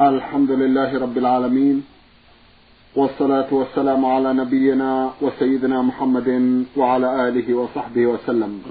[0.00, 1.84] الحمد لله رب العالمين
[2.96, 8.62] والصلاة والسلام على نبينا وسيدنا محمد وعلى آله وصحبه وسلم.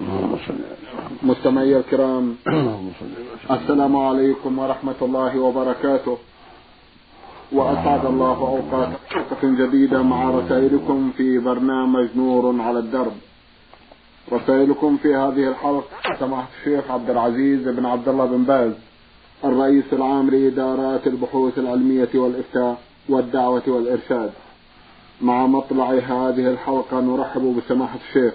[1.24, 2.36] مستمعي الكرام
[3.56, 6.18] السلام عليكم ورحمة الله وبركاته.
[7.52, 13.16] وأسعد الله أوقاتكم جديدة مع رسائلكم في برنامج نور على الدرب.
[14.34, 18.93] رسائلكم في هذه الحلقة سماحة الشيخ عبد العزيز بن عبد الله بن باز.
[19.46, 22.78] الرئيس العام لإدارات البحوث العلمية والإفتاء
[23.10, 24.32] والدعوة والإرشاد.
[25.22, 28.34] مع مطلع هذه الحلقة نرحب بسماحة الشيخ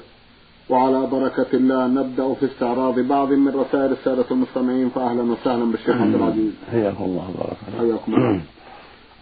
[0.71, 6.15] وعلى بركة الله نبدأ في استعراض بعض من رسائل السادة المستمعين فأهلا وسهلا بالشيخ عبد
[6.15, 6.53] العزيز.
[6.71, 8.41] حياكم الله بارك حياكم الله.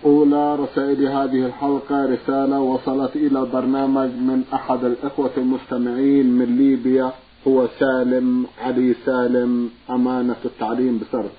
[0.04, 7.12] أولى رسائل هذه الحلقة رسالة وصلت إلى برنامج من أحد الإخوة المستمعين من ليبيا
[7.48, 11.30] هو سالم علي سالم أمانة التعليم بسرد.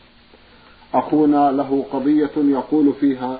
[0.93, 3.39] أخونا له قضية يقول فيها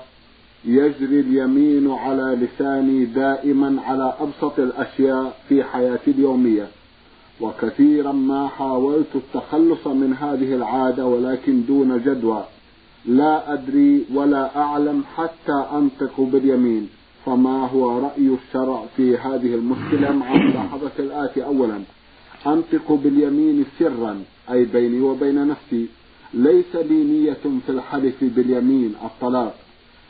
[0.64, 6.68] يجري اليمين على لساني دائما على أبسط الأشياء في حياتي اليومية
[7.40, 12.44] وكثيرا ما حاولت التخلص من هذه العادة ولكن دون جدوى.
[13.06, 16.88] لا أدري ولا أعلم حتى أنطق باليمين
[17.26, 21.80] فما هو رأي الشرع في هذه المشكلة مع ملاحظة الآتي أولا؟
[22.46, 25.86] أنطق باليمين سرا أي بيني وبين نفسي.
[26.34, 29.54] ليس لي نية في الحلف باليمين الطلاق.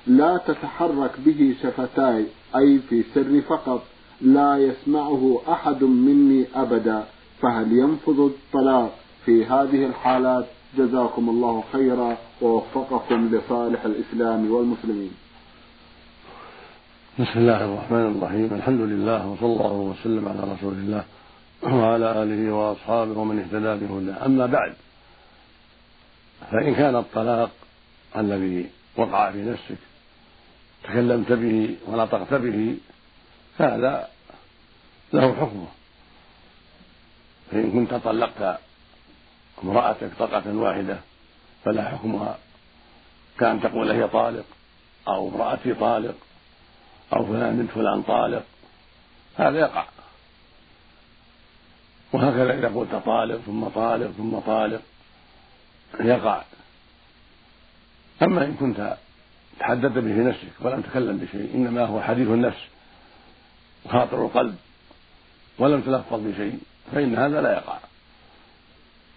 [0.06, 3.82] لا تتحرك به شفتاي أي في سر فقط.
[4.20, 7.04] لا يسمعه أحد مني أبدا.
[7.42, 8.92] فهل ينفذ الطلاق
[9.24, 10.46] في هذه الحالات؟
[10.78, 12.16] جزاكم الله خيرا.
[12.42, 15.10] ووفقكم لصالح الإسلام والمسلمين.
[17.18, 18.48] بسم الله الرحمن الرحيم.
[18.54, 21.04] الحمد لله وصلى الله وسلم على رسول الله
[21.62, 24.72] وعلى آله وأصحابه ومن اهتدى بهداه أما بعد
[26.50, 27.50] فإن كان الطلاق
[28.16, 29.78] الذي وقع في نفسك
[30.84, 32.76] تكلمت به ونطقت به
[33.58, 34.08] فهذا
[35.12, 35.66] له حكمه.
[37.50, 38.58] فإن كنت طلقت
[39.64, 40.98] امرأتك طلقة واحدة
[41.64, 42.38] فلا حكمها
[43.38, 44.44] كأن تقول هي طالق
[45.08, 46.14] أو امرأتي طالق
[47.12, 48.44] أو فلان بنت فلان طالق
[49.36, 49.84] هذا يقع.
[52.12, 54.82] وهكذا إذا قلت طالق ثم طالق ثم طالق
[56.00, 56.42] يقع.
[58.22, 58.96] أما إن كنت
[59.58, 62.60] تحدثت به في نفسك ولم تكلم بشيء إنما هو حديث النفس
[63.84, 64.56] وخاطر القلب
[65.58, 66.58] ولم تلفظ بشيء
[66.92, 67.78] فإن هذا لا يقع.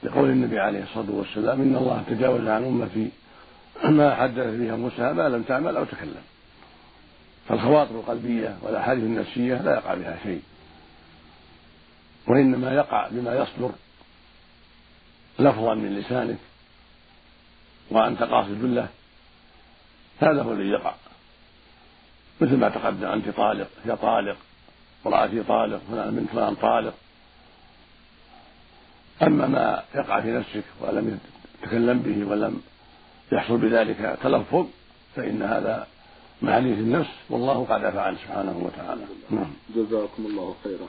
[0.03, 3.11] لقول النبي عليه الصلاة والسلام إن الله تجاوز عن أمتي
[3.83, 6.21] ما حدث بها موسى ما لم تعمل أو تكلم.
[7.49, 10.41] فالخواطر القلبية والأحاديث النفسية لا يقع بها شيء.
[12.27, 13.71] وإنما يقع بما يصدر
[15.39, 16.37] لفظا من لسانك
[17.91, 18.87] وأنت قاصد له
[20.19, 20.93] هذا هو الذي يقع.
[22.41, 24.37] مثل ما تقدم أنت طالق هي طالق
[25.05, 26.93] امرأتي طالق فلان بنت فلان طالق.
[29.23, 31.19] أما ما يقع في نفسك ولم
[31.61, 32.61] تتكلم به ولم
[33.31, 34.65] يحصل بذلك تلفظ
[35.15, 35.87] فإن هذا
[36.41, 39.01] من حديث النفس والله قد عفى سبحانه وتعالى.
[39.29, 39.53] نعم.
[39.75, 40.87] جزاكم الله خيرا.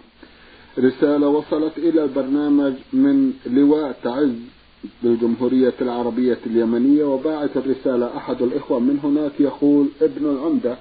[0.79, 4.62] رسالة وصلت إلى البرنامج من لواء تعز.
[5.03, 10.77] بالجمهورية العربية اليمنية وباعث الرسالة أحد الإخوة من هناك يقول ابن العمدة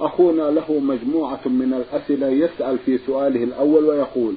[0.00, 4.34] أخونا له مجموعة من الأسئلة يسأل في سؤاله الأول ويقول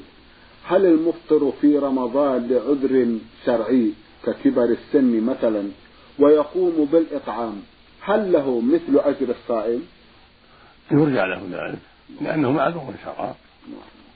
[0.66, 3.91] هل المفطر في رمضان لعذر شرعي
[4.25, 5.69] ككبر السن مثلا
[6.19, 7.61] ويقوم بالإطعام
[8.01, 9.81] هل له مثل أجر الصائم؟
[10.91, 11.79] يرجع له ذلك
[12.21, 13.33] لأنه معذور شرعا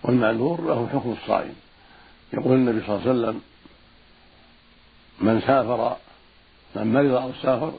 [0.03, 1.53] والمعذور له حكم الصائم
[2.33, 3.41] يقول النبي صلى الله عليه وسلم
[5.19, 5.97] من سافر
[6.75, 7.73] من مرض أو سافر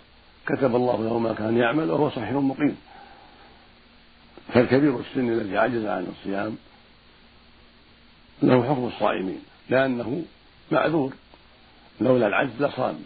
[0.46, 2.76] كتب الله له ما كان يعمل وهو صحيح مقيم.
[4.54, 6.56] فالكبير السن الذي عجز عن الصيام
[8.42, 10.24] له حكم الصائمين لأنه
[10.72, 11.12] معذور.
[12.00, 12.98] لولا العجز لصام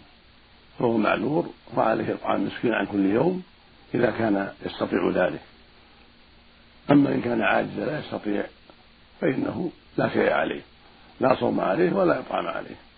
[0.79, 3.43] فهو معذور وعليه إطعام مسكين عن كل يوم
[3.95, 5.41] إذا كان يستطيع ذلك.
[6.91, 8.45] أما إن كان عاجزا لا يستطيع
[9.21, 10.61] فإنه لا شيء عليه
[11.21, 12.90] لا صوم عليه ولا إطعام عليه.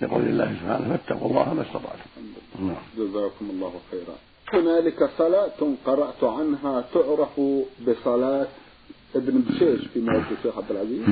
[0.00, 2.10] لقول الله سبحانه فاتقوا الله ما استطعتم.
[2.60, 2.76] نعم.
[2.98, 4.16] جزاكم الله خيرا.
[4.52, 7.40] هنالك صلاة قرأت عنها تعرف
[7.88, 8.46] بصلاة
[9.16, 11.08] ابن بشيش في موت الشيخ عبد العزيز؟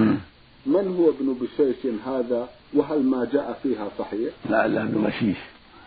[0.66, 5.36] من هو ابن بشيش هذا؟ وهل ما جاء فيها صحيح؟ لعله ابن مشيش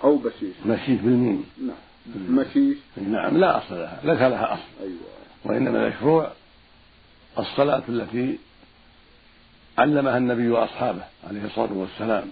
[0.04, 0.56] أو بشيش.
[0.66, 2.36] مشيش بالميم نعم.
[2.36, 4.62] مشيش نعم لا أصل لها ليس لها أصل.
[4.82, 4.98] أيوة.
[5.46, 6.32] وإنما المشروع
[7.40, 8.38] الصلاة التي
[9.78, 12.32] علمها النبي وأصحابه عليه الصلاة والسلام.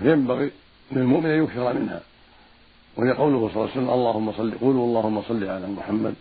[0.00, 0.50] فينبغي
[0.92, 2.00] للمؤمن أن يكثر منها.
[2.96, 6.14] وهي قوله صلى الله عليه وسلم اللهم صل قولوا اللهم صل على محمد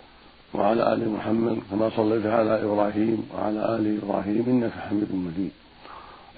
[0.53, 5.51] وعلى آل محمد كما صليت على إبراهيم وعلى آل إبراهيم إنك حميد مجيد.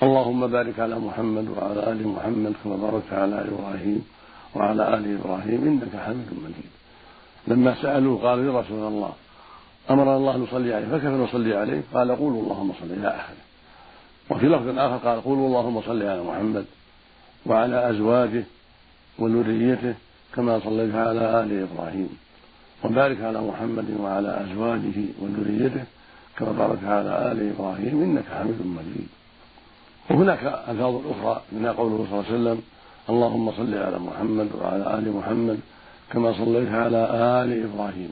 [0.04, 4.06] اللهم بارك على محمد وعلى آل محمد كما باركت على إبراهيم
[4.56, 6.72] وعلى آل إبراهيم إنك حميد مجيد.
[7.48, 9.12] لما سألوه قالوا يا رسول الله
[9.90, 13.42] امرنا الله نصلي عليه فكيف نصلي عليه؟ قال قولوا اللهم صل إلى اخره
[14.30, 16.66] وفي لفظ آخر قال قولوا اللهم صل على محمد.
[17.46, 18.44] وعلى أزواجه
[19.20, 19.94] وذريته
[20.36, 22.10] كما صليت على آل إبراهيم.
[22.84, 25.84] وبارك على محمد وعلى أزواجه وذريته
[26.38, 29.08] كما باركت على آل إبراهيم إنك حميد مجيد.
[30.10, 32.62] وهناك ألفاظ أخرى منها قوله صلى الله عليه وسلم
[33.10, 35.60] اللهم صل على محمد وعلى آل محمد
[36.12, 37.02] كما صليت على
[37.44, 38.12] آل إبراهيم.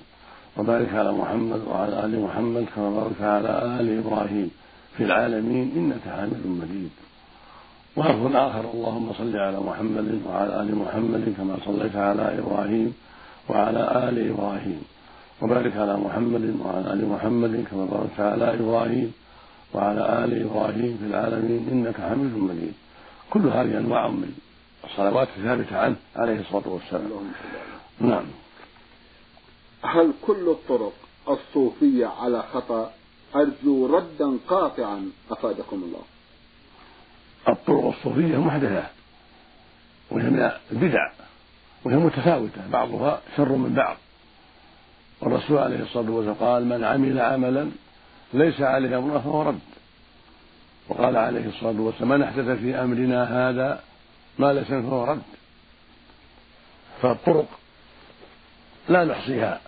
[0.58, 4.52] وبارك على محمد وعلى آل محمد كما باركت على آل إبراهيم.
[4.98, 6.90] في العالمين إنك حميد مجيد.
[7.96, 12.94] ولفظ آخر اللهم صل على محمد وعلى آل محمد كما صليت على إبراهيم
[13.50, 14.84] وعلى آل إبراهيم.
[15.42, 19.14] وبارك على محمد وعلى آل محمد كما باركت على إبراهيم
[19.74, 21.68] وعلى آل إبراهيم في العالمين.
[21.72, 22.74] إنك حميد مجيد.
[23.30, 24.32] كل هذه أنواع من
[24.84, 27.32] الصلوات الثابتة عنه عليه الصلاة والسلام.
[28.00, 28.26] نعم.
[29.82, 30.94] هل كل الطرق
[31.30, 32.92] الصوفية على خطأ؟
[33.36, 35.12] أرجو ردا قاطعا.
[35.32, 36.19] أفادكم الله.
[38.00, 38.84] الصوفية محدثة
[40.12, 41.12] وهي من البدع
[41.84, 43.98] وهي متفاوتة بعضها شر من بعض.
[45.22, 47.70] والرسول عليه الصلاة والسلام قال من عمل عملا
[48.34, 49.60] ليس عليه أمرنا فهو رد.
[50.90, 53.84] وقال عليه الصلاة والسلام من أحدث في أمرنا هذا
[54.40, 55.22] ما ليس فهو رد.
[57.02, 57.48] فالطرق
[58.90, 59.62] لا نحصيها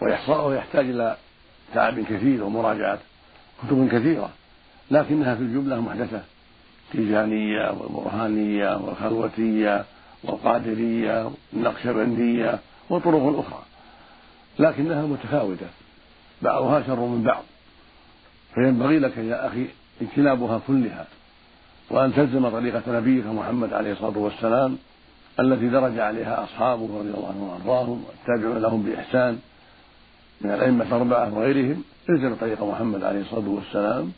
[0.00, 1.16] وإحصاؤه يحتاج إلى
[1.74, 2.98] تعب كثير ومراجعة
[3.62, 4.30] كتب كثيرة
[4.90, 6.22] لكنها في الجملة محدثة.
[6.94, 9.84] التيجانية والبرهانية والخلوتية
[10.24, 12.58] والقادرية والنقشبندية
[12.90, 13.62] وطرق أخرى
[14.58, 15.66] لكنها متفاوتة.
[16.42, 17.42] بعضها شر من بعض.
[18.54, 19.66] فينبغي لك يا أخي
[20.02, 21.06] اجتنابها كلها
[21.90, 24.78] وأن تلزم طريقة نبيك محمد عليه الصلاة والسلام
[25.40, 29.38] التي درج عليها أصحابه رضي الله عنهم وأرضاهم والتابعون لهم بإحسان
[30.40, 34.12] من الأئمة الأربعة وغيرهم الزم طريق محمد عليه الصلاة والسلام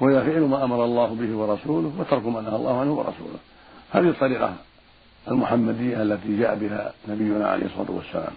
[0.00, 3.38] وهي فعل ما أمر الله به ورسوله وترك ما نهى الله عنه ورسوله.
[3.92, 4.54] هذه الطريقة
[5.28, 8.32] المحمدية التي جاء بها نبينا عليه الصلاة والسلام.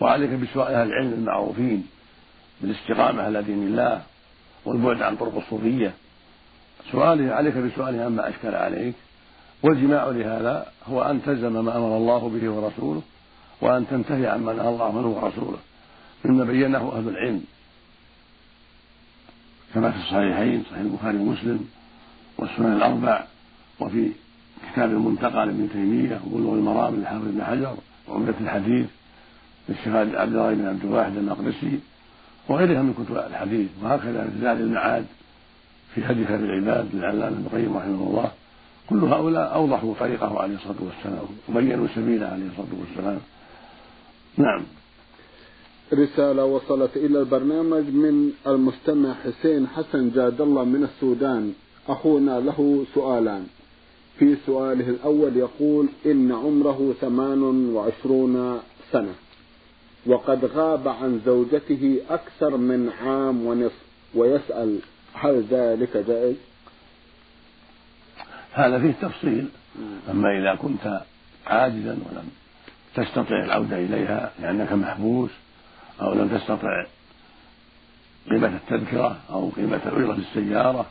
[0.00, 1.86] وعليك بسؤال أهل العلم المعروفين
[2.60, 4.02] بالاستقامة على دين الله
[4.64, 5.92] والبعد عن طرق الصوفية.
[6.92, 8.94] سؤاله عليك بسؤاله عما أشكل عليك.
[9.62, 13.02] والجماع لهذا هو أن تلزم ما أمر الله به ورسوله
[13.60, 15.58] وأن تنتهي عما نهى الله عنه ورسوله.
[16.24, 17.44] مما بينه أهل العلم.
[19.74, 21.68] كما في الصحيحين صحيح البخاري ومسلم
[22.38, 23.24] والسنن الأربع
[23.80, 24.10] وفي
[24.72, 27.76] كتاب المنتقى لابن تيمية وبلوغ المرام للحافظ بن حجر
[28.08, 28.86] وعمدة الحديث
[29.68, 31.80] للشيخ عبد الله بن عبد الواحد المقدسي
[32.48, 33.68] وغيرها من كتب الحديث.
[33.82, 35.06] وهكذا في زاد المعاد
[35.94, 38.30] في هدي خير العباد للعلامة ابن القيم رحمه الله.
[38.88, 43.20] كل هؤلاء أوضحوا طريقه عليه الصلاة والسلام وبينوا سبيله عليه الصلاة والسلام.
[44.36, 44.62] نعم.
[45.92, 51.52] رسالة وصلت إلى البرنامج من المستمع حسين حسن جاد الله من السودان.
[51.88, 53.46] أخونا له سؤالان.
[54.18, 58.60] في سؤاله الأول يقول إن عمره ثمان وعشرون
[58.92, 59.14] سنة.
[60.06, 63.82] وقد غاب عن زوجته أكثر من عام ونصف.
[64.14, 64.78] ويسأل
[65.12, 66.36] هل ذلك جائز؟
[68.52, 69.48] هذا فيه تفصيل.
[70.10, 71.00] أما إذا كنت
[71.46, 72.28] عاجزا ولم
[72.94, 75.30] تستطع العودة إليها لأنك محبوس
[76.00, 76.84] أو لم تستطع
[78.30, 80.86] قيمة التذكرة أو قيمة أجرة السيارة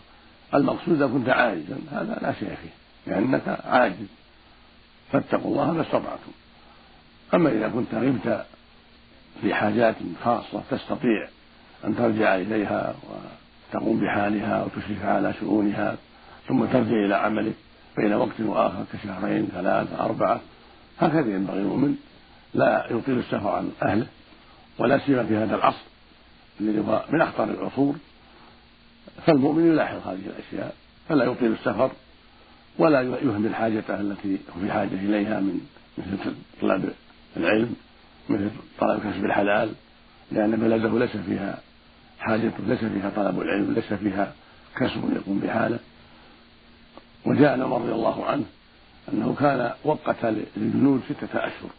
[0.53, 1.77] المقصود إذا كنت عاجزا.
[1.91, 4.07] هذا لا شيء فيه لأنك عاجز.
[5.11, 6.31] فاتقوا الله ما استطعتم.
[7.33, 8.45] أما إذا كنت غبت
[9.41, 11.27] في حاجات خاصة تستطيع
[11.85, 12.95] أن ترجع إليها
[13.73, 15.97] وتقوم بحالها وتشرف على شؤونها
[16.47, 17.53] ثم ترجع إلى عملك
[17.97, 20.41] بين وقت وآخر كشهرين ثلاثة أربعة.
[20.99, 21.95] هكذا ينبغي المؤمن
[22.53, 24.07] لا يطيل السفر عن أهله.
[24.79, 25.83] ولا سيما في هذا العصر
[26.61, 27.95] الذي هو من اخطر العصور
[29.25, 30.75] فالمؤمن يلاحظ هذه الأشياء
[31.09, 31.91] فلا يطيل السفر
[32.77, 35.61] ولا يهمل حاجته التي هو في حاجة إليها من
[35.97, 36.93] مثل طلب
[37.37, 37.75] العلم
[38.29, 39.71] مثل طلب كسب الحلال
[40.31, 41.59] لأن بلده ليس فيها
[42.19, 44.33] حاجة ليس فيها طلب العلم ليس فيها
[44.75, 45.79] كسب يقوم بحاله.
[47.25, 48.45] وجاء عمر رضي الله عنه
[49.13, 50.25] أنه كان وقت
[50.57, 51.69] للجنود ستة أشهر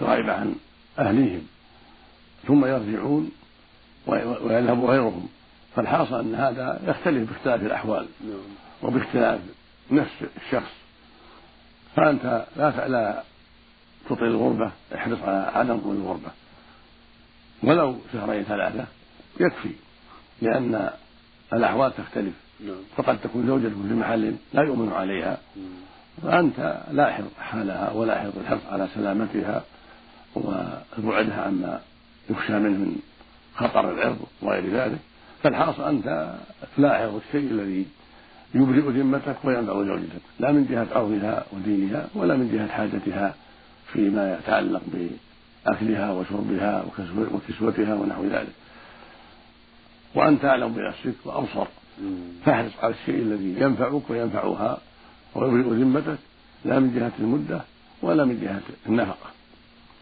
[0.00, 0.54] فغيب عن
[0.98, 1.46] أهليهم.
[2.46, 3.30] ثم يرجعون
[4.06, 5.28] ويذهب غيرهم.
[5.76, 8.38] فالحاصل أن هذا يختلف باختلاف الأحوال نعم.
[8.82, 9.40] وباختلاف
[9.90, 10.72] نفس الشخص.
[11.96, 13.22] فأنت لا لا
[14.10, 16.30] تطيل الغربة احرص على عدم طول الغربة.
[17.62, 18.84] ولو شهرين ثلاثة
[19.40, 19.72] يكفي
[20.42, 20.90] لأن
[21.52, 22.34] الأحوال تختلف.
[22.60, 22.76] نعم.
[22.96, 25.38] فقد تكون زوجته في محل لا يؤمن عليها.
[26.22, 29.64] فأنت لاحظ حالها ولاحظ الحرص على سلامتها
[30.98, 31.80] وبعدها عما
[32.30, 32.96] يخشى منه من
[33.54, 34.98] خطر العرض وغير ذلك
[35.42, 36.34] فالحاصل أنت
[36.76, 37.86] تلاحظ الشيء الذي
[38.54, 43.34] يبرئ ذمتك وينفع زوجتك لا من جهة عرضها ودينها ولا من جهة حاجتها
[43.92, 46.84] فيما يتعلق بأكلها وشربها
[47.34, 48.52] وكسوتها ونحو ذلك.
[50.14, 51.66] وأنت أعلم بنفسك وأبصر
[52.44, 54.78] فاحرص على الشيء الذي ينفعك وينفعها
[55.34, 56.18] ويبرئ ذمتك
[56.64, 57.60] لا من جهة المدة
[58.02, 59.35] ولا من جهة النفقة.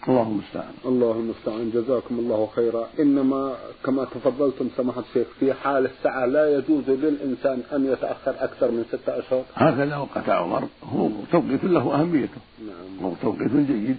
[0.08, 2.88] الله المستعان الله المستعان جزاكم الله خيرا.
[3.00, 8.84] إنما كما تفضلتم سماحة الشيخ في حال الساعة لا يجوز للإنسان أن يتأخر أكثر من
[8.92, 9.42] ستة أشهر.
[9.54, 12.40] هكذا وقت عمر هو توقيت له أهميته.
[12.66, 13.06] نعم.
[13.06, 13.96] هو توقيت جيد.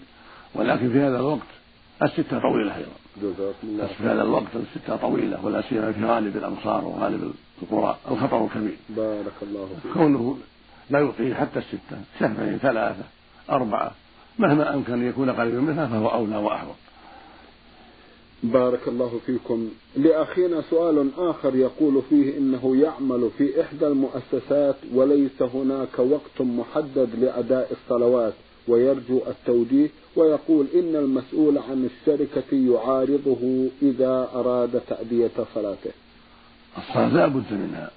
[0.55, 1.47] ولكن في هذا الوقت
[2.03, 2.91] الستة طويلة أيضا.
[3.21, 7.97] جزاكم الله في هذا الوقت الستة طويلة ولا سيما في غالب الأمصار وغالب القرى.
[8.12, 8.77] الخطر كبير.
[8.89, 9.93] بارك الله فيك.
[9.93, 10.38] كونه
[10.89, 13.03] لا يطيل حتى الستة شهرين ثلاثة
[13.50, 13.91] أربعة.
[14.39, 16.75] مهما أمكن أن يكون قريبا منها فهو أولى وأحوط.
[18.44, 19.70] بارك الله فيكم.
[19.98, 27.72] لأخينا سؤال آخر يقول فيه إنه يعمل في إحدى المؤسسات وليس هناك وقت محدد لأداء
[27.72, 28.34] الصلوات
[28.68, 35.92] ويرجو التوجيه ويقول إن المسؤول عن الشركة يعارضه إذا أراد تأدية صلاته.
[36.77, 37.92] الصلاة لا بد منها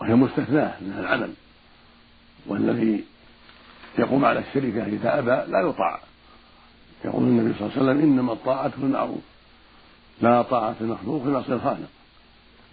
[0.00, 1.30] وهي مستثناة من العمل
[2.46, 3.04] والذي
[3.98, 6.00] يقوم على الشركة إذا أبى لا يطاع.
[7.04, 9.22] يقول النبي صلى الله عليه وسلم إنما الطاعة في المعروف
[10.20, 11.88] لا طاعة المخلوق في معصية الخالق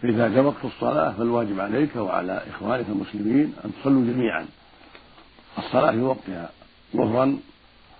[0.02, 4.46] فإذا جاء وقت الصلاة فالواجب عليك وعلى إخوانك المسلمين أن تصلوا جميعا.
[5.58, 6.50] الصلاة في وقتها
[6.96, 7.40] ظهرا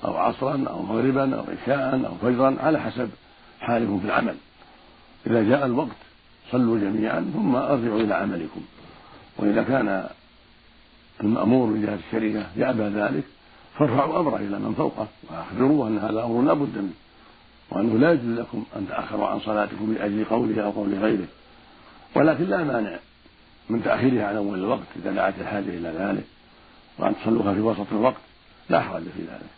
[0.06, 3.10] أو عصرا أو مغربا أو عشاء أو فجرا على حسب
[3.60, 4.36] حالكم في العمل.
[5.28, 5.98] إذا جاء الوقت
[6.52, 8.62] صلوا جميعا ثم أرجعوا إلى عملكم.
[9.38, 10.10] وإذا كان
[11.24, 13.24] المأمور من جهة الشريعة يأبى ذلك
[13.78, 16.94] فارفعوا أمره إلى من فوقه وأخبروه أن هذا أمر لا بد منه
[17.72, 21.28] وأنه لا يجوز لكم أن تأخروا عن صلاتكم لأجل قوله أو قول غيره.
[22.16, 23.00] ولكن لا مانع
[23.70, 26.24] من تأخيرها عن أول الوقت إذا دعت الحاجة إلى ذلك
[26.98, 28.22] وأن تصلوها في وسط الوقت
[28.70, 29.50] لا حرج في ذلك.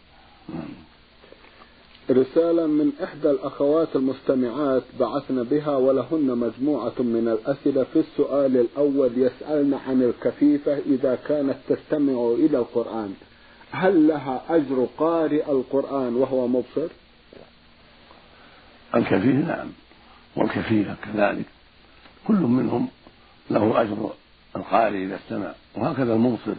[2.10, 9.74] رسالة من إحدى الأخوات المستمعات بعثنا بها ولهن مجموعة من الأسئلة في السؤال الأول يسألن
[9.74, 13.14] عن الكفيفة إذا كانت تستمع إلى القرآن.
[13.72, 16.88] هل لها أجر قارئ القرآن وهو مبصر؟
[18.96, 19.68] الكفيف نعم
[20.36, 21.46] والكفيفة كذلك.
[22.28, 22.88] كل منهم
[23.52, 24.10] له أجر
[24.56, 26.56] القارئ إذا استمع وهكذا المبصر.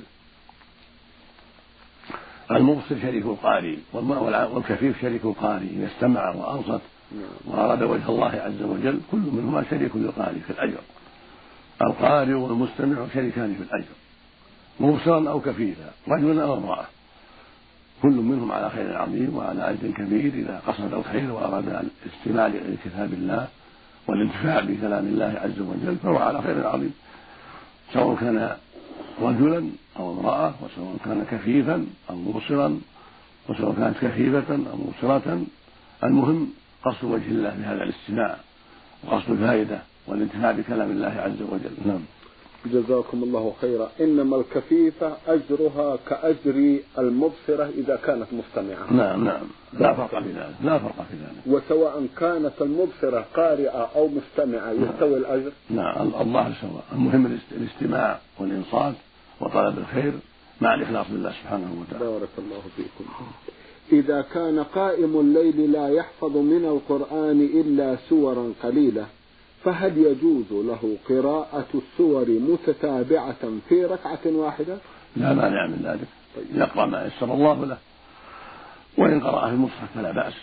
[2.51, 6.81] المبصر شريك القارئ والكفيف شريك القارئ إذا استمع وأنصت
[7.45, 10.81] وأراد وجه الله عز وجل كل منهما شريك للقارئ في الأجر.
[11.83, 13.95] القارئ والمستمع شريكان في الأجر.
[14.81, 16.87] مبصرا أو كفيفا رجلا أو امرأة.
[18.03, 21.65] كل منهم على خير عظيم وعلى أجر كبير إذا قصد الخير وأراد
[22.05, 23.49] الاستماع لكتاب الله
[24.09, 26.95] والانتفاع بكلام الله عز وجل فهو على خير عظيم.
[27.93, 28.57] سواء كان
[29.21, 32.81] رجلا أو امرأة وسواء كان كفيفا أو مبصرا
[33.49, 35.43] وسواء كانت كفيفة أو مبصرة.
[36.05, 36.49] المهم
[36.85, 38.37] قصد وجه الله بهذا الاستماع
[39.05, 41.77] وقصد الفائدة والانتفاع بكلام الله عز وجل.
[41.87, 42.01] نعم.
[42.67, 43.91] جزاكم الله خيرا.
[44.01, 48.93] إنما الكفيفة أجرها كأجر المبصرة إذا كانت مستمعة.
[48.93, 49.43] نعم نعم.
[49.73, 51.47] لا فرق في ذلك لا فرق في ذلك.
[51.47, 58.95] وسواء كانت المبصرة قارئة أو مستمعة يستوي الأجر؟ نعم الله سواء المهم الاستماع والإنصات
[59.41, 60.13] وطلب الخير
[60.61, 62.05] مع الإخلاص لله سبحانه وتعالى.
[62.05, 63.11] بارك الله فيكم.
[63.93, 69.07] إذا كان قائم الليل لا يحفظ من القرآن إلا سورا قليلة.
[69.65, 74.77] فهل يجوز له قراءة السور متتابعة في ركعة واحدة؟
[75.17, 76.09] لا مانع من ذلك.
[76.37, 76.61] طيب.
[76.61, 77.79] يقرأ ما يسر الله له.
[78.99, 80.35] وإن قرأ في المصحف فلا بأس.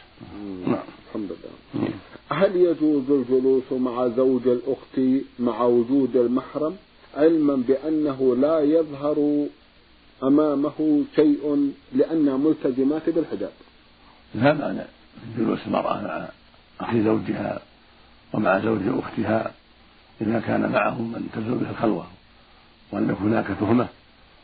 [0.68, 0.84] نعم.
[1.08, 1.90] الحمد لله.
[2.30, 6.76] هل يجوز الجلوس مع زوج الأخت مع وجود المحرم؟
[7.18, 9.48] علما بأنه لا يظهر
[10.24, 13.52] أمامه شيء لأنها ملتزمات بالحجاب.
[14.36, 14.86] لا مانع
[15.38, 16.30] جلوس المرأة مع
[16.82, 17.62] أخي زوجها.
[18.34, 19.52] ومع زوج أختها
[20.22, 22.08] إذا كان معهم من تزول به الخلوة.
[22.92, 23.88] ولم يكن هناك تهمة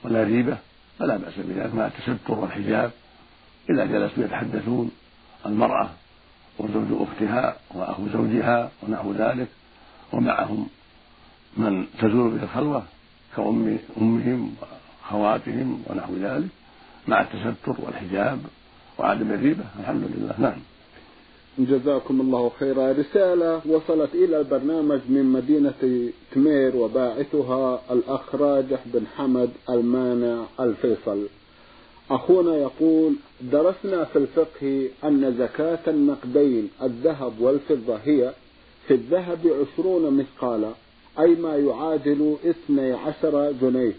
[0.04, 0.58] ولا ريبة
[1.00, 2.92] فلا بأس بذلك مع التستر والحجاب
[3.70, 4.92] إذا جلسوا يتحدثون.
[5.46, 5.90] المرأة
[6.60, 9.48] وزوج أختها وأخو زوجها ونحو ذلك
[10.14, 10.68] ومعهم
[11.58, 12.84] من تزول به الخلوة
[13.36, 16.50] كأم أمهم وأخواتهم ونحو ذلك
[17.08, 18.40] مع التستر والحجاب
[18.98, 19.64] وعدم الريبة.
[19.80, 20.36] الحمد لله.
[20.40, 20.60] نعم.
[21.60, 22.92] جزاكم الله خيرا.
[22.92, 31.26] رسالة وصلت إلى البرنامج من مدينة تمير وباعثها الأخ راجح بن حمد المانع الفيصل.
[32.12, 33.14] أخونا يقول
[33.52, 38.34] درسنا في الفقه أن زكاة النقدين الذهب والفضة هي
[38.88, 40.72] في الذهب عشرون مثقالا
[41.20, 43.94] أي ما يعادل اثني عشر جنيه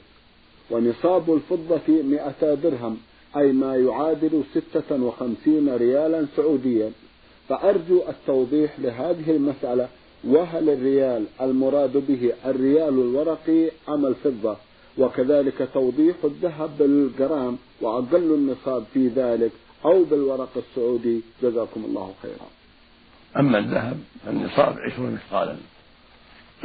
[0.70, 2.96] ونصاب الفضة مئتا درهم
[3.36, 6.90] أي ما يعادل ستة وخمسين ريالا سعوديا.
[7.48, 9.88] فأرجو التوضيح لهذه المسألة
[10.24, 14.56] وهل الريال المراد به الريال الورقي أم الفضة؟
[14.98, 19.52] وكذلك توضيح الذهب بالجرام وأقل النصاب في ذلك
[19.84, 21.20] أو بالورق السعودي.
[21.42, 22.46] جزاكم الله خيرا.
[23.36, 25.56] أما الذهب فالنصاب عشرون مثقالا.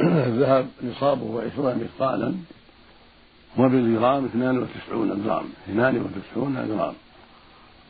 [0.00, 2.34] الذهب نصابه عشرون مثقالا
[3.58, 5.44] وبالجرام 92 جرام.
[5.68, 6.94] 92 جرام.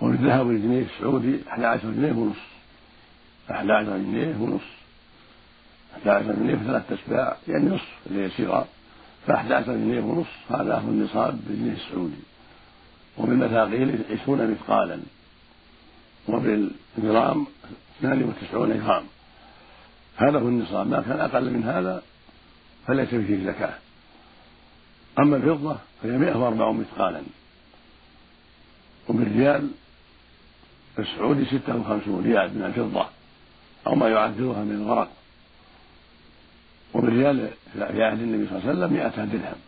[0.02, 2.51] وبالذهب الجنيه السعودي 11 جنيه ونصف.
[3.50, 4.82] 11 جنيه ونصف
[5.96, 8.66] 11 جنيه في ثلاثة أسباع يعني نصف اللي هي صغار.
[9.26, 12.22] ف 11 جنيه ونصف هذا هو النصاب بالجنيه السعودي.
[13.18, 14.98] وبالمثاقيل 20 مثقالا.
[16.28, 17.46] وبالجرام
[18.00, 19.04] 92 جرام
[20.16, 20.86] هذا هو النصاب.
[20.86, 22.02] ما كان أقل من هذا
[22.86, 23.74] فليس فيه زكاة.
[25.18, 27.22] أما الفضة فهي 104 مثقالا.
[29.08, 29.70] وبالريال
[30.98, 33.06] السعودي 56 ريال من الفضة.
[33.86, 35.08] أو ما يعدلها من الورق
[36.94, 39.60] وبالريال في عهد النبي صلى الله عليه وسلم 200 درهم.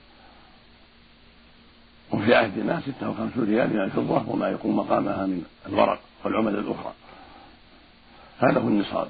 [2.12, 6.92] وفي عهدنا 56 ريال من الفضة وما يقوم مقامها من الورق والعمل الأخرى.
[8.38, 9.08] هذا هو النصاب.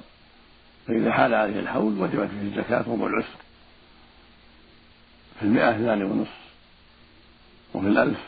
[0.87, 3.37] فإذا حال عليه الحول وجبت فيه الزكاة ربع العشر
[5.39, 6.45] في المئة اثنان ونصف.
[7.73, 8.19] وفي الألف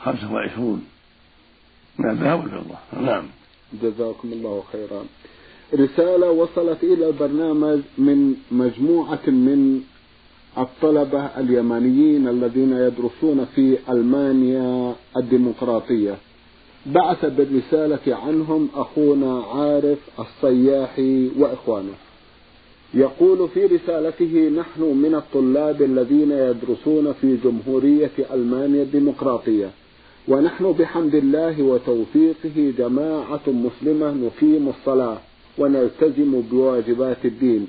[0.00, 0.86] خمسة وعشرون
[1.98, 2.76] من الذهب والفضة.
[3.00, 3.28] نعم.
[3.82, 5.04] جزاكم الله خيرا.
[5.72, 9.80] رسالة وصلت إلى البرنامج من مجموعة من
[10.58, 16.16] الطلبة اليمنيين الذين يدرسون في ألمانيا الديمقراطية.
[16.86, 21.94] بعث بالرسالة عنهم أخونا عارف الصياحي وإخوانه.
[22.94, 29.70] يقول في رسالته نحن من الطلاب الذين يدرسون في جمهورية ألمانيا الديمقراطية
[30.28, 35.18] ونحن بحمد الله وتوفيقه جماعة مسلمة نقيم الصلاة.
[35.58, 37.68] ونلتزم بواجبات الدين.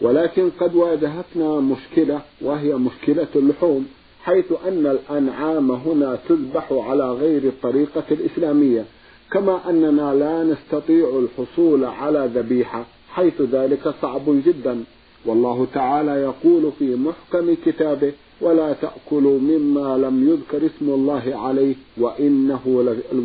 [0.00, 3.86] ولكن قد واجهتنا مشكلة وهي مشكلة اللحوم
[4.24, 8.84] حيث أن الأنعام هنا تذبح على غير الطريقة الإسلامية
[9.32, 14.84] كما أننا لا نستطيع الحصول على ذبيحة حيث ذلك صعب جدا.
[15.26, 22.60] والله تعالى يقول في محكم كتابه ولا تأكلوا مما لم يذكر اسم الله عليه وإنه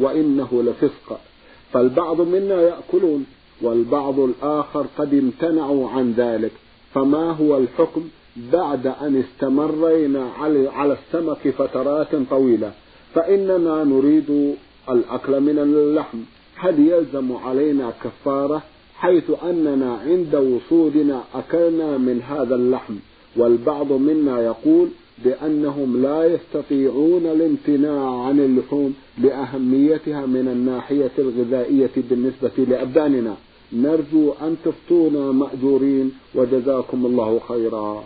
[0.02, 1.20] وإنه لفسق.
[1.74, 3.26] فالبعض منا يأكلون
[3.62, 6.52] والبعض الآخر قد امتنعوا عن ذلك.
[6.94, 8.02] فما هو الحكم
[8.54, 10.30] بعد أن استمرينا
[10.76, 12.72] على السمك فترات طويلة؟
[13.14, 14.56] فإننا نريد
[14.90, 16.18] الأكل من اللحم.
[16.56, 18.62] هل يلزم علينا كفارة؟
[18.96, 22.94] حيث أننا عند وصولنا أكلنا من هذا اللحم.
[23.38, 24.88] والبعض منا يقول
[25.26, 33.36] بأنهم لا يستطيعون الامتناع عن اللحوم لأهميتها من الناحية الغذائية بالنسبة لأبداننا.
[33.74, 38.04] نرجو أن تفتونا مأجورين وجزاكم الله خيرا.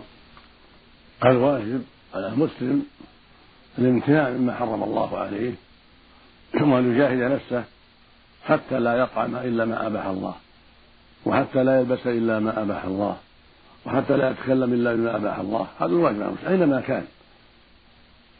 [1.24, 1.82] الواجب
[2.14, 2.86] على المسلم
[3.78, 5.54] الامتناع مما حرم الله عليه
[6.60, 7.64] وأن يجاهد نفسه
[8.44, 10.34] حتى لا يطعم إلا ما أباح الله
[11.26, 13.16] وحتى لا يلبس إلا ما أباح الله
[13.86, 15.66] وحتى لا يتكلم إلا بما أباح الله.
[15.78, 17.04] هذا الواجب أينما كان.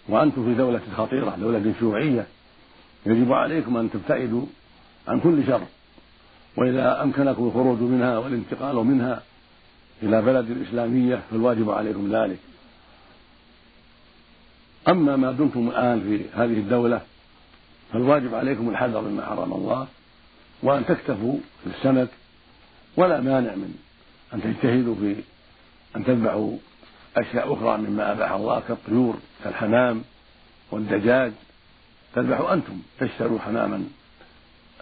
[0.08, 2.26] وأنتم في دولة خطيرة دولة شيوعية
[3.06, 4.46] يجب عليكم أن تبتعدوا
[5.08, 5.62] عن كل شر.
[6.57, 9.23] وإذا أمكنكم الخروج منها والانتقال منها
[10.03, 12.38] إلى بلد إسلامية فالواجب عليكم ذلك.
[14.88, 17.01] أما ما دمتم الآن في هذه الدولة
[17.92, 19.87] فالواجب عليكم الحذر مما حرم الله
[20.62, 22.09] وأن تكتفوا في السمك
[22.97, 23.75] ولا مانع من
[24.35, 25.16] أن تجتهدوا في
[25.97, 26.57] أن تذبحوا
[27.16, 30.03] أشياء أخرى مما أباح الله كالطيور كالحمام
[30.71, 31.33] والدجاج.
[32.14, 33.85] تذبحوا أنتم تشتروا حماما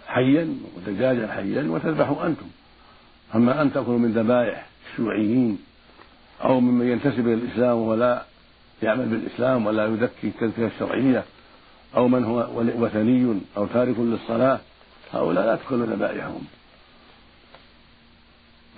[0.07, 2.45] حيا ودجاجا حيا وتذبحوا أنتم.
[3.35, 5.59] أما أن تأكلوا من ذبائح الشيوعيين
[6.43, 8.25] أو ممن ينتسب إلى الإسلام ولا
[8.83, 11.23] يعمل بالإسلام ولا يزكي التزكية الشرعية
[11.95, 14.59] أو من هو وثني أو تارك للصلاة
[15.13, 16.45] هؤلاء لا تأكلوا ذبائحهم.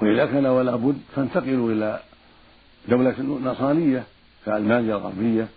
[0.02, 2.00] وإذا كان ولا بد فانتقلوا إلى
[2.88, 4.04] دولة نصرانية
[4.46, 5.48] كألمانيا الغربية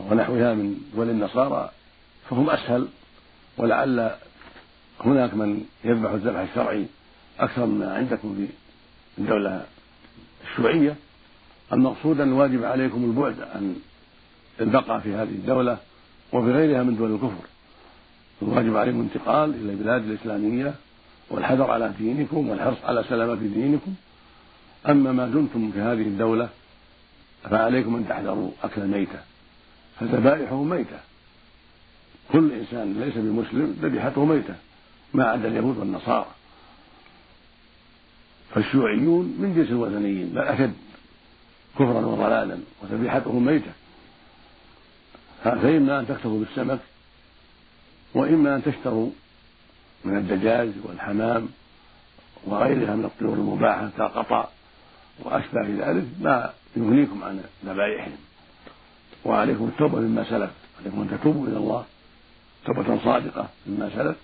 [0.00, 1.70] ونحوها من دول النصارى
[2.30, 2.88] فهم أسهل
[3.58, 4.10] ولعل
[5.04, 6.86] هناك من يذبح الذبح الشرعي
[7.38, 8.46] أكثر مما عندكم في
[9.18, 9.66] الدولة
[10.50, 10.96] الشيوعية.
[11.72, 13.76] المقصود أن الواجب عليكم البعد عن
[14.60, 15.78] البقاء في هذه الدولة
[16.32, 17.46] وفي غيرها من دول الكفر.
[18.42, 20.74] الواجب عليكم الانتقال إلى البلاد الإسلامية
[21.30, 23.94] والحذر على دينكم والحرص على سلامة دينكم.
[24.88, 26.48] أما ما دمتم في هذه الدولة
[27.50, 29.18] فعليكم أن تحذروا أكل الميتة
[30.00, 30.98] فذبائحه ميتة.
[32.32, 34.54] كل إنسان ليس بمسلم ذبيحته ميتة.
[35.14, 36.26] ما عدا اليهود والنصارى.
[38.54, 40.74] فالشيوعيون من جنس الوثنيين بل أشد
[41.74, 43.72] كفرا وضلالا وذبيحتهم ميتة.
[45.44, 46.78] فإما أن تكتفوا بالسمك
[48.14, 49.10] وإما أن تشتروا
[50.04, 51.48] من الدجاج والحمام
[52.44, 54.48] وغيرها من الطيور المباحة كالقطع
[55.18, 58.16] وأشباه ذلك ما يغنيكم عن ذبائحهم.
[59.24, 60.50] وعليكم التوبة مما سلف
[60.80, 61.84] عليكم أن تتوبوا إلى الله
[62.66, 64.16] توبة صادقة مما سلف.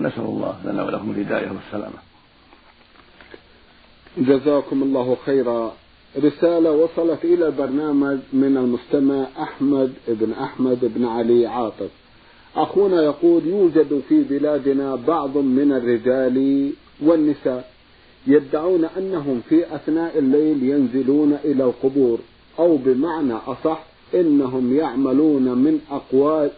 [0.00, 1.98] نسأل الله لنا ولكم الهداية والسلامة.
[4.18, 5.72] جزاكم الله خيرا.
[6.18, 11.90] رسالة وصلت إلى البرنامج من المستمع أحمد بن أحمد بن علي عاطف.
[12.56, 16.70] أخونا يقول يوجد في بلادنا بعض من الرجال
[17.02, 17.70] والنساء
[18.26, 22.18] يدعون أنهم في أثناء الليل ينزلون إلى القبور
[22.58, 26.50] أو بمعنى أصح إنهم يعملون من أقوال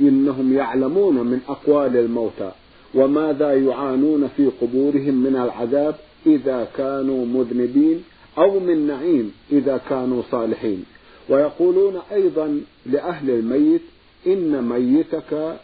[0.00, 2.52] إنهم يعلمون من أقوال الموتى
[2.94, 5.94] وماذا يعانون في قبورهم من العذاب
[6.26, 8.04] إذا كانوا مذنبين
[8.38, 10.84] أو من نعيم إذا كانوا صالحين.
[11.28, 13.82] ويقولون أيضا لأهل الميت
[14.26, 15.56] إن ميتك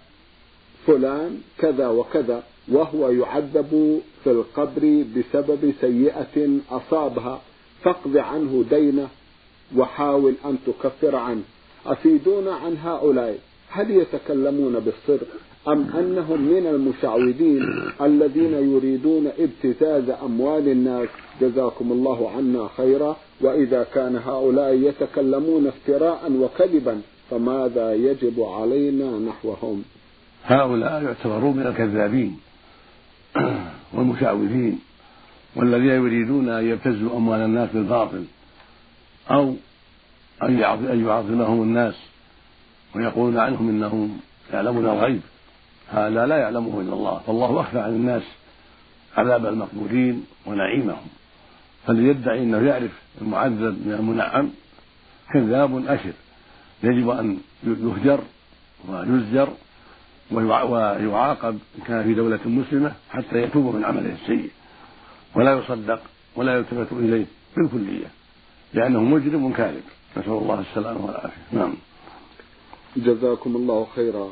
[0.87, 7.41] فلان كذا وكذا وهو يعذب في القبر بسبب سيئة أصابها
[7.83, 9.09] فاقض عنه دينه
[9.77, 11.43] وحاول أن تكفر عنه.
[11.87, 13.39] أفيدونا عن هؤلاء؟
[13.71, 15.27] هل يتكلمون بالصدق
[15.69, 17.63] أم أنهم من المشعوذين
[18.01, 21.09] الذين يريدون ابتزاز أموال الناس؟
[21.41, 23.17] جزاكم الله عنا خيرا.
[23.41, 29.83] وإذا كان هؤلاء يتكلمون افتراء وكذبا فماذا يجب علينا نحوهم؟
[30.45, 32.39] هؤلاء يعتبرون من الكذابين
[33.95, 34.79] والمشعوذين
[35.57, 38.25] والذين يريدون أن يبتزوا أموال الناس بالباطل
[39.31, 39.55] أو
[40.43, 40.59] أن
[41.05, 41.95] يعظمهم الناس.
[42.95, 44.21] ويقولون عنهم إنهم
[44.53, 45.21] يعلمون الغيب.
[45.89, 47.21] هذا لا يعلمه إلا الله.
[47.27, 48.23] فالله أخفى عن الناس
[49.17, 51.07] عذاب المقبولين ونعيمهم.
[51.87, 52.91] فالذي يدعي أنه يعرف
[53.23, 54.51] المعذب من المنعم
[55.33, 56.13] كذاب أشر.
[56.83, 58.21] يجب أن يهجر
[58.89, 59.49] ويزجر
[60.31, 64.51] ويعاقب إن كان في دولة مسلمة حتى يتوب من عمله السيء.
[65.35, 66.01] ولا يصدق
[66.37, 67.27] ولا يلتفت إليه
[67.57, 68.07] بالكلية
[68.75, 69.83] لأنه مجرم كاذب.
[70.17, 71.43] نسأل الله السلامة والعافية.
[71.53, 71.75] نعم.
[72.97, 74.31] جزاكم الله خيرا.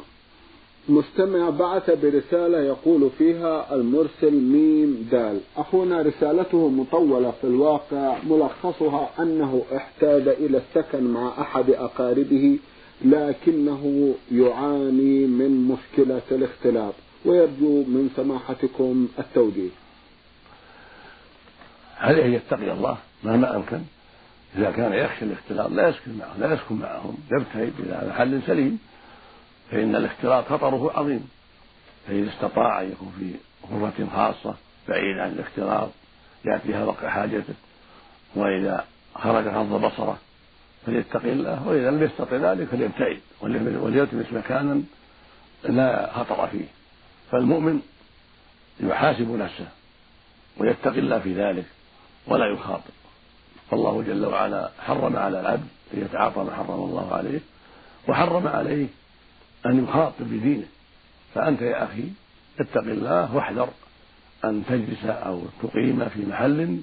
[0.88, 5.40] مستمع بعث برسالة يقول فيها المرسل ميم دال.
[5.56, 12.58] أخونا رسالته مطولة في الواقع ملخصها أنه احتاج إلى السكن مع أحد أقاربه
[13.04, 16.94] لكنه يعاني من مشكلة الاختلاط.
[17.24, 19.70] ويرجو من سماحتكم التوجيه.
[21.98, 23.80] عليه يتقي الله؟ مهما أمكن.
[24.58, 28.78] إذا كان يخشى الاختلاط لا يسكن معهم لا يسكن معهم يبتعد إلى محل سليم
[29.70, 31.28] فإن الاختلاط خطره عظيم.
[32.08, 33.34] فإذا استطاع أن يكون في
[33.72, 34.54] غرفة خاصة
[34.88, 35.88] بعيد عن الاختلاط
[36.44, 37.54] يأتيها وقع حاجته
[38.34, 40.18] وإذا خرج غض بصره
[40.86, 44.82] فليتقي الله وإذا لم يستطع ذلك فليبتعد وليلتمس مكانا
[45.64, 46.66] لا خطر فيه.
[47.30, 47.80] فالمؤمن
[48.80, 49.68] يحاسب نفسه
[50.56, 51.64] ويتقي الله في ذلك
[52.26, 52.98] ولا يخاطب.
[53.70, 57.40] فالله جل وعلا حرم على العبد أن يتعاطى ما حرم الله عليه
[58.08, 58.86] وحرم عليه
[59.66, 60.66] أن يخاطب بدينه.
[61.34, 62.04] فأنت يا أخي
[62.60, 63.68] اتق الله واحذر
[64.44, 66.78] أن تجلس أو تقيم في محل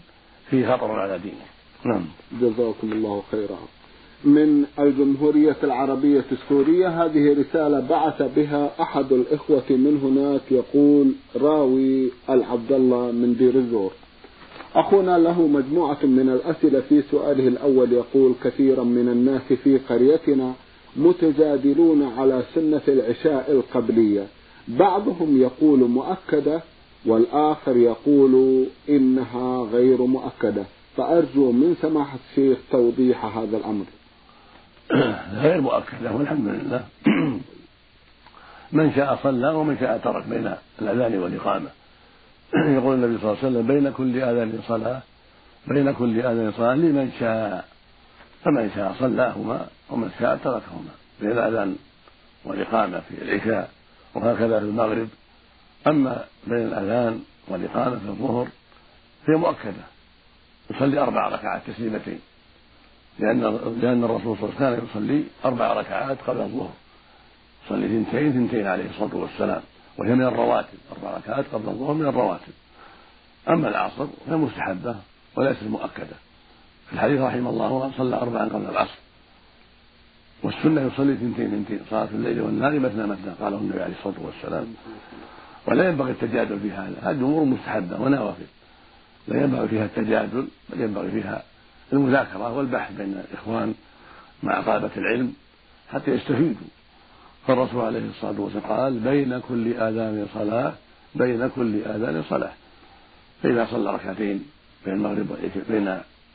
[0.50, 1.48] فيه خطر على دينك.
[1.86, 2.06] نعم.
[2.42, 3.58] جزاكم الله خيرا.
[4.24, 12.72] من الجمهورية العربية السورية هذه رسالة بعث بها أحد الإخوة من هناك يقول راوي العبد
[12.72, 13.92] الله من دير الزور.
[14.76, 20.54] أخونا له مجموعة من الأسئلة في سؤاله الأول يقول كثيرا من الناس في قريتنا
[20.96, 24.28] متجادلون على سنة العشاء القبلية.
[24.68, 26.62] بعضهم يقول مؤكدة
[27.06, 30.64] والآخر يقول إنها غير مؤكدة.
[30.98, 33.86] فأرجو من سماحة الشيخ توضيح هذا الأمر.
[35.44, 36.86] غير مؤكدة والحمد لله.
[38.72, 41.70] من شاء صلى ومن شاء ترك بين الأذان والإقامة.
[42.78, 45.02] يقول النبي صلى الله عليه وسلم بين كل آذان صلاة
[45.68, 47.66] بين كل آذان صلاة لمن شاء
[48.44, 51.76] فمن شاء صلاهما ومن شاء تركهما بين الأذان
[52.46, 53.70] والإقامة في العشاء
[54.16, 55.08] وهكذا في المغرب
[55.88, 58.48] أما بين الأذان والإقامة في الظهر
[59.28, 59.86] فهي مؤكدة
[60.70, 62.20] يصلي أربع ركعات تسليمتين
[63.20, 63.42] لأن
[63.82, 66.74] لأن الرسول صلى الله عليه وسلم كان يصلي أربع ركعات قبل الظهر
[67.66, 69.62] يصلي ثنتين ثنتين عليه الصلاة والسلام.
[69.98, 72.54] وهي من الرواتب أربع ركعات قبل الظهر من الرواتب.
[73.50, 74.96] أما العصر فهي مستحبة
[75.36, 76.16] وليست مؤكدة.
[76.88, 78.98] في الحديث رحمه الله صلى أربعا قبل العصر.
[80.44, 84.76] والسنة يصلي ثنتين ثنتين صلاة الليل والنهار مثنى مثنى قاله النبي عليه الصلاة والسلام.
[85.68, 86.96] ولا ينبغي التجادل في هذا.
[87.02, 88.46] هذه أمور مستحبة ونوافل
[89.28, 91.44] لا ينبغي فيها التجادل بل ينبغي فيها
[91.94, 93.74] المذاكرة والبحث بين الإخوان
[94.44, 95.34] مع طلبة العلم
[95.94, 96.68] حتى يستفيدوا.
[97.48, 100.74] فالرسول عليه الصلاة والسلام قال بين كل آذان صلاة
[101.16, 102.52] بين كل آذان صلاة.
[103.44, 104.46] فإذا صلى ركعتين
[104.86, 105.28] بين المغرب
[105.70, 105.88] بين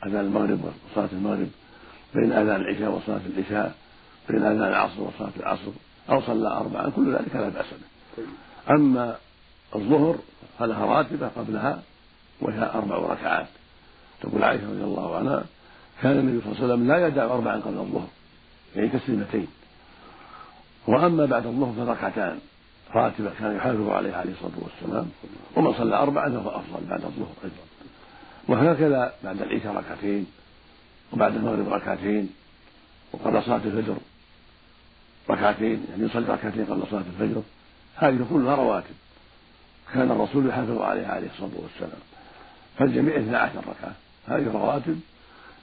[0.05, 1.47] أذان المغرب وصلاة المغرب
[2.15, 3.75] بين أذان العشاء وصلاة العشاء
[4.29, 5.71] بين أذان العصر وصلاة العصر
[6.09, 8.23] أو صلى أربعا كل ذلك لا بأس به.
[8.75, 9.15] أما
[9.75, 10.15] الظهر
[10.59, 11.81] فلها راتبة قبلها
[12.41, 13.47] وهي أربع ركعات.
[14.21, 15.43] تقول عائشة رضي الله عنها
[16.01, 18.07] كان النبي صلى الله عليه وسلم لا يدع أربعا قبل الظهر
[18.75, 19.47] يعني تسليمتين
[20.87, 22.39] وأما بعد الظهر فركعتان.
[22.95, 25.09] راتبة كان يحافظ عليها عليه الصلاة والسلام
[25.55, 27.63] ومن صلى أربعا فهو أفضل بعد الظهر أيضا.
[28.47, 30.27] وهكذا بعد العشاء ركعتين
[31.13, 32.29] وبعد المغرب ركعتين
[33.13, 33.95] وقبل صلاة الفجر
[35.29, 37.41] ركعتين يعني يصلي ركعتين قبل صلاة الفجر.
[37.95, 38.95] هذه كلها رواتب
[39.93, 42.01] كان الرسول يحافظ عليها عليه الصلاة والسلام.
[42.77, 43.93] فالجميع اثنا عشر ركعة.
[44.27, 44.99] هذه رواتب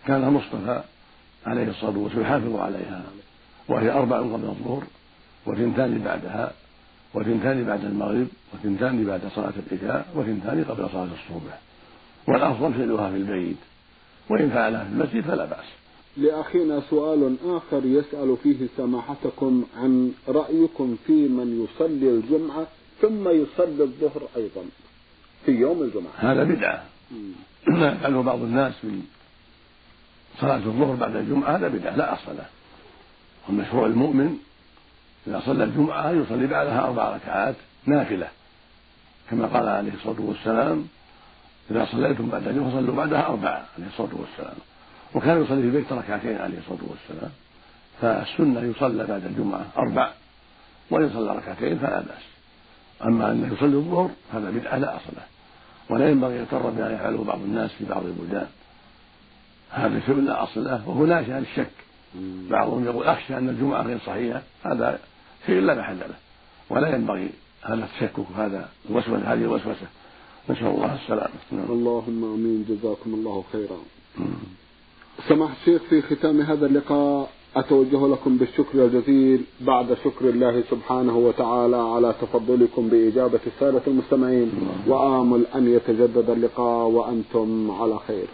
[0.07, 0.83] كان المصطفى
[1.47, 3.03] عليه الصلاة والسلام يحافظ عليها
[3.69, 4.83] وهي أربع قبل الظهر
[5.49, 6.53] وثنتان بعدها
[7.15, 11.59] وثنتان بعد المغرب وثنتان بعد صلاة العشاء وثنتان قبل صلاة الصبح.
[12.29, 13.57] والأفضل فعلها في البيت.
[14.31, 15.65] وإن فعلها في المسجد فلا بأس.
[16.17, 22.67] لأخينا سؤال آخر يسأل فيه سماحتكم عن رأيكم في من يصلي الجمعة
[23.03, 24.65] ثم يصلي الظهر أيضا
[25.47, 26.13] في يوم الجمعة.
[26.17, 26.85] هذا بدعة.
[27.67, 29.03] ما يفعله بعض الناس من
[30.41, 32.47] صلاة الظهر بعد الجمعة هذا بدعة لا أصل له.
[33.49, 34.39] والمشروع المؤمن
[35.29, 37.55] إذا صلى الجمعة يصلي بعدها أربع ركعات
[37.87, 38.29] نافلة
[39.31, 40.89] كما قال عليه الصلاة والسلام
[41.71, 44.57] إذا صليتم بعد الجمعة فصلوا بعدها أربعة عليه الصلاة والسلام.
[45.15, 47.31] وكان يصلي في البيت ركعتين عليه الصلاة والسلام.
[48.01, 50.11] فالسنة يصلى بعد الجمعة أربع
[50.91, 52.25] وإن صلى ركعتين فلا بأس.
[53.05, 55.27] أما أن يصلي الظهر هذا بدعة لا أصل له.
[55.91, 58.47] ولا ينبغي يغتر بما يفعله بعض الناس في بعض البلدان.
[59.71, 61.71] هذا شيء لا أصل له وهو ناشئ عن الشك
[62.51, 64.99] بعضهم يقول أخشى أن الجمعة غير صحيحة هذا
[65.47, 66.19] شيء لا محل له.
[66.71, 67.29] ولا ينبغي
[67.63, 69.87] هذا التشكك وهذا الوسوسة هذه الوسوسة.
[70.51, 71.31] نسأل الله السلامة.
[71.53, 72.65] اللهم آمين.
[72.69, 73.79] جزاكم الله خيرا.
[75.29, 81.77] سماحة الشيخ في ختام هذا اللقاء أتوجه لكم بالشكر الجزيل بعد شكر الله سبحانه وتعالى
[81.77, 84.53] على تفضلكم بإجابة السادة المستمعين.
[84.87, 88.27] وآمل أن يتجدد اللقاء وأنتم على خير.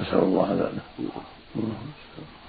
[0.00, 0.82] نسأل الله ذلك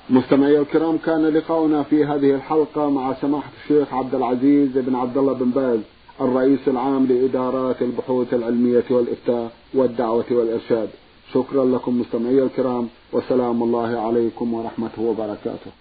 [0.09, 5.33] مستمعي الكرام كان لقاؤنا في هذه الحلقة مع سماحة الشيخ عبد العزيز بن عبد الله
[5.33, 5.79] بن باز
[6.21, 10.89] الرئيس العام لإدارات البحوث العلمية والإفتاء والدعوة والإرشاد.
[11.33, 15.71] شكرا لكم مستمعي الكرام وسلام الله عليكم ورحمته وبركاته.